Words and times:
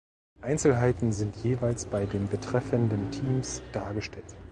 Einzelheiten 0.41 1.11
sind 1.13 1.35
jeweils 1.43 1.85
bei 1.85 2.07
den 2.07 2.27
betreffenden 2.27 3.11
Teams 3.11 3.61
dargestellt. 3.71 4.35